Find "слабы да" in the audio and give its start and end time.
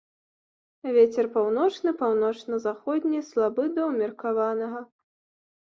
3.29-3.87